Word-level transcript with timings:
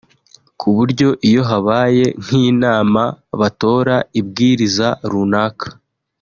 ku 0.59 0.67
buryo 0.75 1.09
iyo 1.27 1.41
habaye 1.49 2.05
nk’inama 2.23 3.03
batora 3.39 3.95
ibwiriza 4.19 4.87
runaka 5.11 5.67